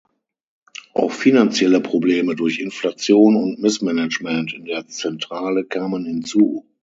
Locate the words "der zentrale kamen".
4.65-6.05